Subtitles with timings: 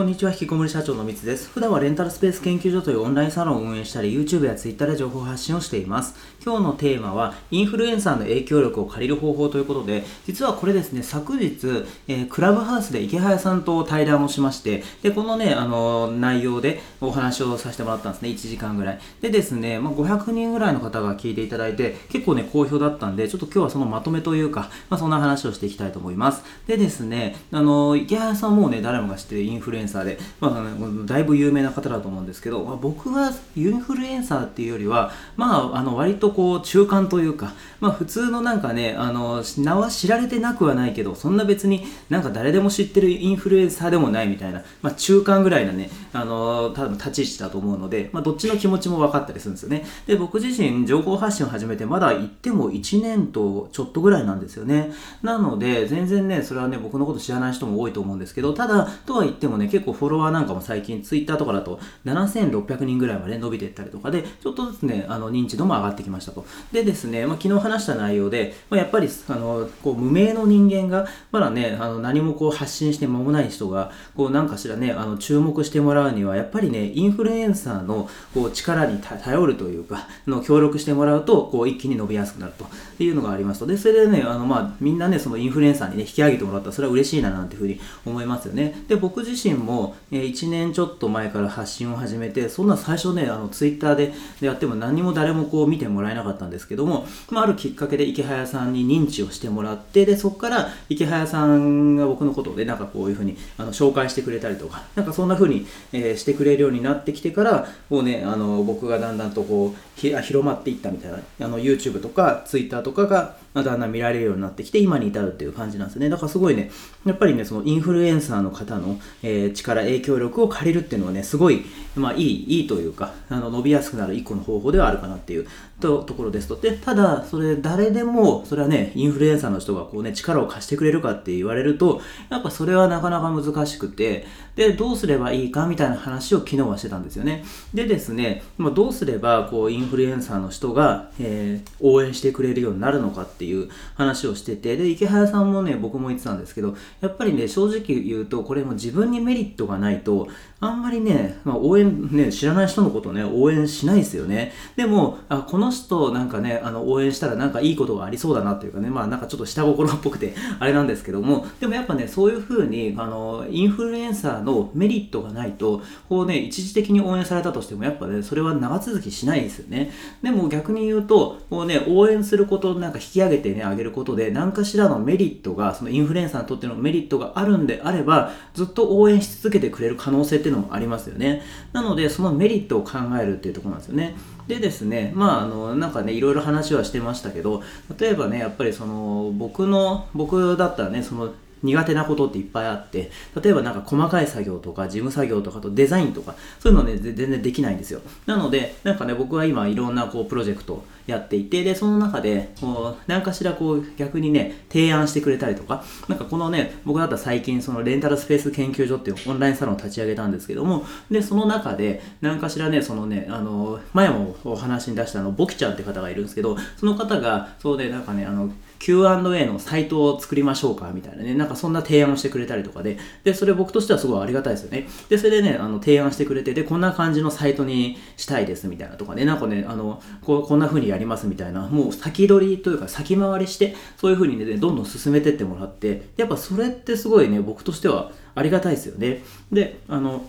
[0.00, 1.50] こんにちは、引きこもり社長のみつです。
[1.50, 6.14] 普段はレンタルスペース研究所というオンラインサロンを運営したり、YouTube や Twitter で情報発信をしています。
[6.42, 19.00] 今日のテーマは、インフルエンサーの影響力を借りる方法ということで、実はこれですね、昨日、えー、クラブハウスで池早さんと対談をしまして、で、このね、あの、内容でお話をさせてもらったんですね、1時間ぐらい。
[19.20, 26.42] でですね、まあ、500人ぐらいの方が聞いていただいて、結構ね、好評だったんで、ちょっと今日はそのまとめというか、まあ、そんな話をしていきたいと思います。
[26.66, 49.84] でですね、あの、池早さんもね、誰もが知ってるインフルエンサーで、まあだいぶ有名な方だと思うんですけど、まあ、僕はインフルエンサーっていうよりは、まあ、あの割とこう中間というか、まあ、普通のなんかねあの名は知られてなくはないけどそんな別になんか誰でも知ってるインフルエンサーでもないみたいな、まあ、中間ぐらいなねあの多分立ち位置だと思うので、まあ、どっちの気持ちも分かったりするんですよね。
[50.06, 54.92] で僕自身情報発信を始めてまだ言っても1年とちょっとぐらいなんですよね。
[55.22, 66.44] なので全然ねそれはね僕のこと知らない人も多いと思うんですけどただとは言ってもね結構フォロワーなんかも最近ツイッターとかだと7600人ぐらいまで伸びていったりとかで、ちょっとずつね、あの認知度も上がってきましたと。
[66.72, 83.66] でですね、まあ、昨日話した内容で、まあ、やっぱりあのこう無名の人間が、まだね、あの何もこう発信して間もない人が、こうなんかしらね、あの注目してもらうには、やっぱりね、インフルエンサーのこう力に頼るというか、の協力してもらうと、こう一気に伸びやすくなるというのがありますと。
[83.66, 88.84] で、それでね、あのまあ、みんなね、そのインフルエンサーにね、引き上げてもらったら、それは嬉しいななんていうふうに思いますよね。
[88.88, 116.08] で、僕自身も、えー、1年ちょっと前から発信を始めて、そんな最初ね、あのツイッターでやっても何も誰もこう見てもらえなかったんですけども、まあ、あるきっかけで池早さんに認知をしてもらって、で、そこから池早さんが僕のことでなんかこういうふうにあの紹介してくれたりとか、なんかそんなふうに、えー、してくれるようになってきてから、もうね、あの僕がだんだんとこうひ広まっていったみたいな、あの YouTube とか Twitter とかがだんだん見られるようになってきて、今に至るっていう感じなんですね。
[116.08, 116.70] だからすごいね、
[117.04, 121.64] やっぱりね、そのインフルエンサーの方の、えー、力、影響力を借りるっていうのはね、すごい、
[121.96, 125.46] まあいい、いいというか、あの伸びやすくなる一個の方法ではあるかなっていう
[125.80, 126.56] とところですと。
[126.56, 137.44] で、ただ、それ誰でも、それはね、インフルエンサーの人がこうね、力を貸してくれるかって言われると、やっぱそれはなかなか難しくて、で、どうすればいいかみたいな話を昨日はしてたんですよね。
[137.72, 150.28] でですね、まあ、どうすれば、こう、インフルエンサーの人が、えー、応援してくれるようになるのかっていう話をしてて、で、池早さんもね、僕も言ってたんですけど、やっぱりね、正直言うと、これも自分にメリットリットがないと、
[150.62, 154.52] あんまりね、まあ、応援、ね、知らない人のことね、応援しないですよね。
[154.76, 165.80] でも、あ、この人なんかね、あの、応援したらなんかいいことがありそうだなっていうかね、まあなんかちょっと下心っぽくて、あれなんですけども、でもやっぱね、そういう風に、あの、インフルエンサーのメリットがないと、
[166.10, 169.90] こうね、一時的に応援されたとしても、やっぱね、それは長続きしないですよね。
[170.22, 181.42] でも逆に言うと、こうね、応援することなんか引き上げてね、あげることで、何かしらのメリットが、そのインフルエンサーにとってのメリットがあるんであれば、ずっと応援し続けてくれる可能性っていうのもありますよね。
[181.72, 184.16] なので、そのメリットを考えるっていうところなんですよね。
[184.48, 187.62] でですね、まあ、あの、なんかね、いろいろ話はしてましたけど、
[187.98, 191.32] 例えばね、やっぱりその、僕の、僕だったらね、その、
[191.62, 193.10] 苦手なことっていっぱいあって、
[193.42, 198.00] 例えばなんか細かい作業とか事務作業とかとデザインとか、そういうのね、全然できないんですよ。
[198.26, 224.88] なので、なんかね、僕は今いろんなこうプロジェクトやっていて、で、その中で、こう、何かしらこう逆にね、提案してくれたりとか、なんかこのね、僕だったら最近そのレンタルスペース研究所っていうオンラインサロンを立ち上げたんですけども、で、その中で、何かしらね、そのね、あの、前もお話に出したあの、ボキちゃんって方がいるんですけど、その方が、そうで、なんかね、あの、Q&A のサイトを作りましょうかみたいなね、なんかそんな提案をしてくれたりとかで、で、それ僕としてはすごいありがたいですよね。
[225.10, 239.22] で、それでね、あの、提案してくれて、で、こんな感じのサイトにしたいですみたいなとかね、なんかね、あの、ここんな風にやりますみたいな、もう先取りというか先回りして、そういう風にね、どんどん進めてってもらって、やっぱそれってすごいね、僕としてはありがたいですよね。
[239.52, 240.24] で、あの、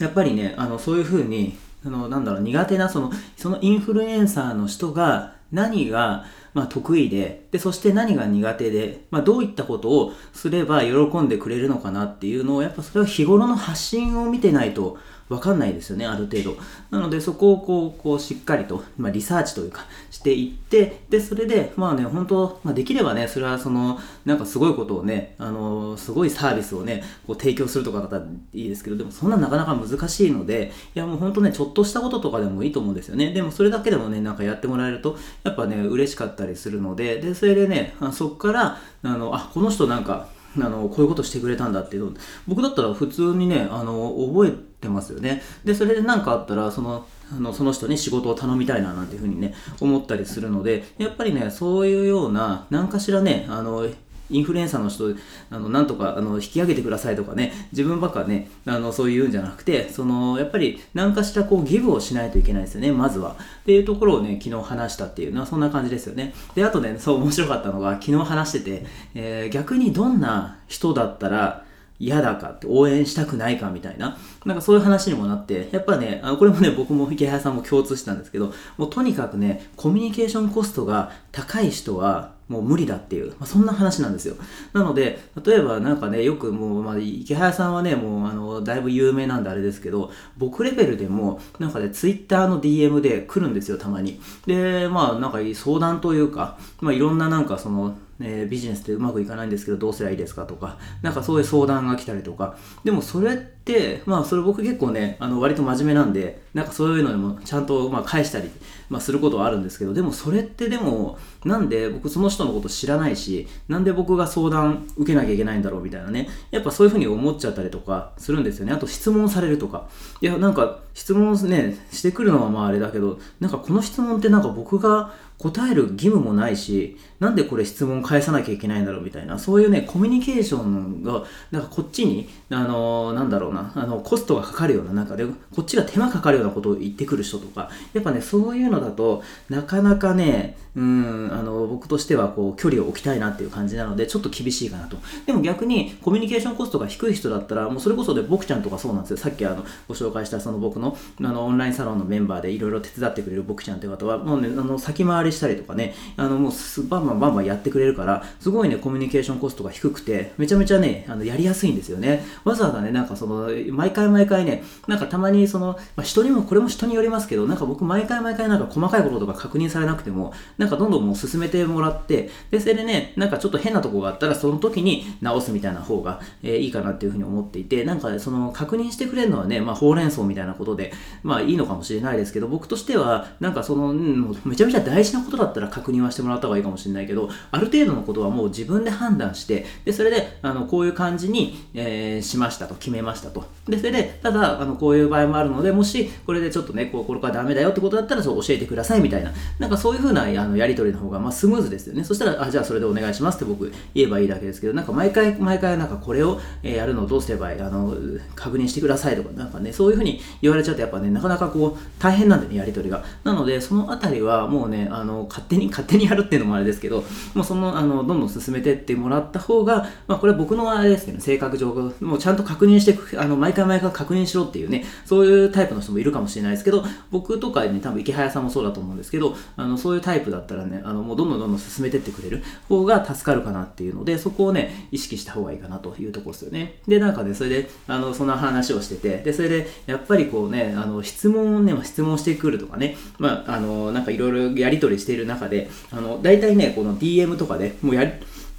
[0.00, 1.56] やっぱりね、あの、そういう風に、
[1.86, 14.98] あの、なんだろう、苦手な、その、そのインフルエンサーの人が、何が、まあ、得意でで、そして何が苦手で、まあ、どういったことをすれば喜んでくれるのかなっていうのを、やっぱそれは日頃の発信を見てないと
[15.28, 16.56] わかんないですよね、ある程度。
[16.90, 33.32] なので、そこをこう、こうしっかりと、まあ、リサーチというか、していって、で、それで、まあね、本当、まあ、できればね、それはその、なんかすごいことをね、あの、すごいサービスをね、こう提供するとかだったらいいですけど、でもそんななかなか難しいので、いやもう本当ね、ちょっとしたこととかでもいいと思うんですよね。
[33.32, 40.28] でもそれだけでもね、なんかやってもらえると、やっぱね、嬉しかったりするので、で、それでね、そこから、あの、あ、この人なんか、
[40.62, 42.16] あのこういうことしてくれたんだっていうの
[42.46, 45.42] 僕だったら普通にねあの覚えてますよね。
[45.64, 53.86] でそれで何かあったらそのあのその人に仕事を頼みたいななんていうふうにね思ったりするのでやっぱりねそういうような何かしらねあの
[54.30, 55.14] インフルエンサーの人、
[55.50, 63.36] あの、なんとか、あの、引き上げてくださいとかね、自分ばっかね、あの、そういうんじゃなくて、その、やっぱり、何かしらこう、ギブをしないといけないですよね、まずは。
[63.62, 66.34] っていうところをね、昨日話したっていうのは、そんな感じですよね。
[66.54, 71.64] で、あとね、そう面白かったのが、昨日話してて、えー、逆にどんな人だったら、
[72.00, 84.34] 嫌だかって応援したくないかみたいな、なんかそういう話にもなって、やっぱね、あのこれもね、僕も池原さんも共通したんですけど、もうとにかくね、コミュニケーションコストが高い人は、もう無理だっていう、まあ、そんな話なんですよ。
[84.72, 94.20] なので、例えばなんかね、よくもう、まあ、池原さんはね、もう、あの、だいぶ有名なんであれですけど、僕レベルでも、なんかね、ツイッターの DM で来るんですよ、たまに。
[94.46, 103.57] で、まあ、なんか相談というか、まあ、いろんななんかその、えー、ビジネスってうまくいかないんですけどどうすればいいですかとか、なんかそういう相談が来たりとか、でもそれって、
[104.06, 108.50] まあそれ僕結構ね、あの割と真面目なんで、なんかそういうのにもちゃんとま返したり、
[108.88, 118.72] まあ、することはあるんですけど、でもそれってでも、なんで僕その人のこと知らないし、なんで僕が相談受けなきゃいけないんだろうみたいなね、やっぱそういうふうに思っちゃったりとかするんですよね。
[118.72, 119.88] あと質問されるとか。
[120.20, 144.96] いや、なんか質問ね、してくるのはまああれだけど、なんかこの質問ってなんか僕が答える義務もないし、なんでこれ質問返さなきゃいけないんだろうみたいな、そういうね、コミュニケーションが、なんかこっちに、あのー、なんだろうな、あの、コストがかかるような中で、こっちが手間かかるようなことを言ってくる人とか、やっぱね、そういうのだとなかなかね、うん、あの、僕としてはこう、距離を置きたいなっていう感じなので、ちょっと厳しいかなと。
[145.26, 149.16] でも逆に、コミュニケーションコストが低い人だったら、もうそれこそで、僕ちゃんとかそうなんですよ。
[149.16, 156.52] さっきあの、ご紹介したその僕の、あの、オンラインサロンのメンバーでいろいろ手伝ってくれる僕ちゃんって方は、もうね、あの、先回りしたりとかね、あの、もう、
[156.88, 162.24] バンバンバンバンやってくれるから、すごいね、コミュニケーションコストが低くて、めちゃめちゃね、あの、やりやすいんですよね。
[162.44, 193.44] わざわざね、なんかその、毎回毎回ね、なんかたまにその、まあ、人にも、これも人によりますけど、なんか僕毎回毎回なんか細かいこととか確認されなくても、なんかどんどんもう進めてもらって、で、それでね、なんかちょっと変なとこがあったら、その時に直すみたいな方が、えー、いいかなっていうふうに思っていて、なんか、その確認してくれるのはね、まあ、ほうれん草みたいなことで、でまあいいのかもしれないですけど、僕としては、なんかその、うん、めちゃめちゃ大事なことだったら確認はしてもらった方がいいかもしれないけど、ある程度のことはもう自分で判断して、で、それで、あの、こういう感じに、えー、しましたと、決めましたと。
[193.68, 202.04] で、それで、ただ、あの、こういう場合もあるので、もし、これでちょっとね、こう、これからダメだよってことだったら、そう教えてくださいみたいな、なんかそういうふうな、あの、やり取りの方が、まあ、スムーズですよね。
[202.04, 207.94] そしたら、あ、じゃあそれでお願いしますって僕言えばいいだけですけど、なんか毎回、毎回、なんかこれを、え、やるのをどうすればいい、あの、
[208.34, 213.04] 確認してくださいとか、なんかね、そういうふうに言われちゃうと、やっぱね、なかなかこう、大変なんでね、やり取りが。
[213.24, 217.04] なので、そのあたりは、もうね、あの、勝手に、勝手にやるっていうのもあれですけど、
[217.34, 221.66] もうその、あの、どんどん進めてってもらった方が、まあ、これは僕のあれですけど、性格上、
[222.00, 236.80] もうちゃんと確認して、あの、毎回毎回確認しろっていうね、そういうタイプの人もいるかもしれないですけど、僕とかね、多分池早さんもそうだと思うんですけど、あの、そういうタイプだったらね、あの、もうどんどんどんどん進めてってくれる方が助かるかなっていうので、そこをね、意識した方がいいかなというところですよね。
[236.86, 248.12] で、なんかね、それで、あの、そんな話をしてて、で、それで、やっぱりこうね、あの、質問をね、質問してくるとかね、まあ、あの、なんかいろいろやり取りしている中で、あの、大体ね、この DM とかでもうやり、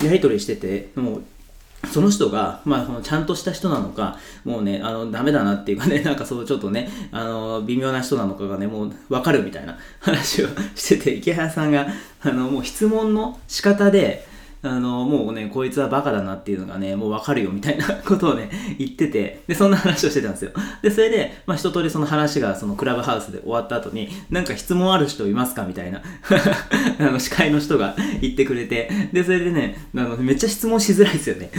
[0.06, 1.24] やり取りしてて、もう、
[1.88, 11.88] その人が、まあ、そのちゃんとした人なのか、もうね、あの、ダメだなっていうかね、 なんかそう、ちょっとね、あの、微妙な人なのかがね、もう、わかるみたいな話をしてて、池原さんが、
[12.22, 14.28] あの、もう質問の仕方で、
[14.62, 20.52] あの、もうね、こいつはバカだなっていうのがね、もうわかるよみたいなことをね、言ってて、で、そんな話をしてたんですよ。
[20.82, 26.02] で、それで、まあ一通りその話がそのクラブハウスで終わった後に、なんか質問ある人いますかみたいな、
[27.00, 31.52] あの、司会の人が言ってくれて、で、それでね、あの、めっちゃ質問しづらいですよね。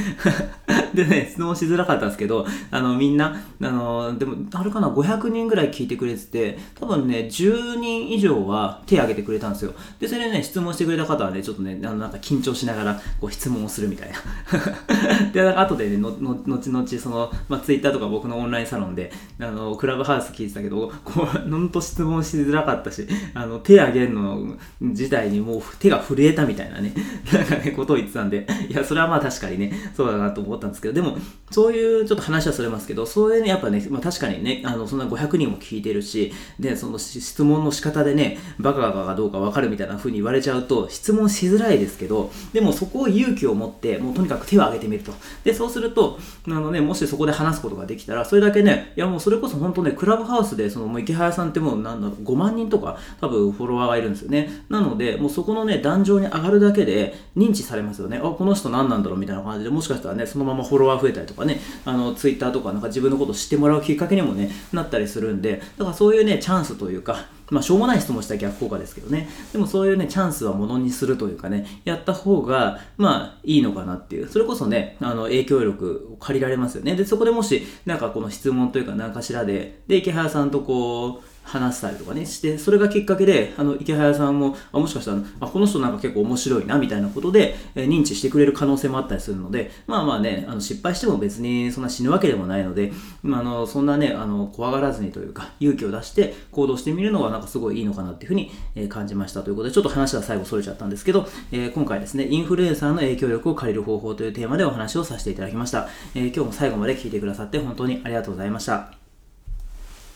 [0.94, 9.72] でね、質問しづらかったんですけど、あの、みんな、あの、でも、あれかな、500人ぐらい聞いてくれてて、多分ね、10人以上は手挙げてくれたんですよ。
[9.98, 14.16] で、それでね、質問してくれた方はね、ちょっとね、あの、なんか緊張しながら、こう質問をするみたいな
[15.32, 26.92] で、なんか後でね、のの後々その、まあ、ツイッターとか僕のオンラインサロンで、あの、クラブハウス聞いてたけど、こう、ほんと質問しづらかったし、あの、手挙げるの自体にもう手が震えたみたいなね、
[27.32, 31.18] なんかね、ことを言ってたんで、いや、それはまあ確かにね、そうだなと思ったんですけど、でも、
[31.50, 45.12] そういうちょっと話はそれますけど、そういうね、やっぱね、まあ確かにね、あの、そんな500人も聞いてるし、で、その質問の仕方でね、バカかどうかわかるみたいな風に言われちゃうと、質問しづらいですけど、でもそこを勇気を持って、もうとにかく手を挙げてみると。
[45.42, 54.64] で、そうすると、あのね、もしそこで話すことができたら、それだけね、いやもうそれこそ本当ね、クラブハウスで、そのもう池原さんってもうなんだろう、5万人とか多分フォロワーがいるんですよね。
[54.68, 58.18] なので、もうそこのね、壇上に上がるだけで認知されますよね。
[58.18, 69.28] あ、この人何なんだろうみたいな感じで、もしかしたらね、そのままフォロワー増えたりとかね、あの、ツイッターとかなんか自分のこと知ってもらうきっかけにもね、なったりするんで、だからそういうね、チャンスというか、まあ、しょうもない質問した逆効果ですけどね。
[69.52, 74.28] でもそういうね、チャンスはものにするというかね、やった方が、まあ、いいのかなっていう。
[74.28, 76.94] それこそね、あの、影響力を借りられますよね。
[76.94, 92.92] で、そこでもし、なんかこの質問というか何かしらで、で、池原さんとこう、話したりとかねして、それがきっかけで、あの、池早さんも、あもしかしたら、あ、この人なんか結構面白いな、みたいなことで、えー、認知してくれる可能性もあったりするので、まあまあね、あの、失敗しても別にそんな死ぬわけでもないので、
[93.22, 105.88] まあ、あの、そんなね、あの、怖がらずにというか、勇気を出して行動してみるのはなんかすごいいいのかなっていうふうに、えー、感じましたということで、ちょっと話は最後それちゃったんですけど、えー、今回ですね、インフルエンサーの影響力を借りる方法というテーマでお話をさせていただきました。
[106.14, 108.99] え今日も最後まで聞いてくださって本当にありがとうございました。